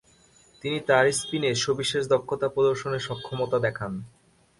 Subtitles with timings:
[0.63, 3.91] তিনি তার স্পিনে সবিশেষ দক্ষতা প্রদর্শনে সক্ষমতা দেখান।